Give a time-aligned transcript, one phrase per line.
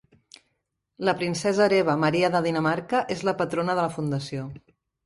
[1.09, 4.53] La princesa hereva Maria de Dinamarca és la patrona de la fundació.